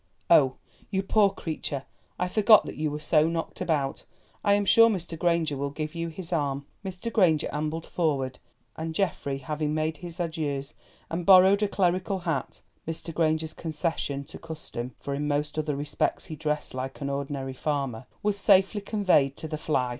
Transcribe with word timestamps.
Oh! 0.31 0.55
you 0.89 1.03
poor 1.03 1.29
creature, 1.29 1.85
I 2.17 2.27
forgot 2.27 2.65
that 2.65 2.75
you 2.75 2.89
were 2.89 2.99
so 2.99 3.29
knocked 3.29 3.61
about. 3.61 4.03
I 4.43 4.53
am 4.53 4.65
sure 4.65 4.89
Mr. 4.89 5.15
Granger 5.15 5.55
will 5.55 5.69
give 5.69 5.93
you 5.93 6.07
his 6.07 6.33
arm." 6.33 6.65
Mr. 6.83 7.13
Granger 7.13 7.47
ambled 7.53 7.85
forward, 7.85 8.39
and 8.75 8.95
Geoffrey 8.95 9.37
having 9.37 9.75
made 9.75 9.97
his 9.97 10.19
adieus, 10.19 10.73
and 11.11 11.23
borrowed 11.23 11.61
a 11.61 11.67
clerical 11.67 12.17
hat 12.17 12.61
(Mr. 12.87 13.13
Granger's 13.13 13.53
concession 13.53 14.23
to 14.23 14.39
custom, 14.39 14.95
for 14.99 15.13
in 15.13 15.27
most 15.27 15.59
other 15.59 15.75
respects 15.75 16.25
he 16.25 16.35
dressed 16.35 16.73
like 16.73 16.99
an 16.99 17.09
ordinary 17.11 17.53
farmer), 17.53 18.07
was 18.23 18.39
safely 18.39 18.81
conveyed 18.81 19.37
to 19.37 19.47
the 19.47 19.55
fly. 19.55 19.89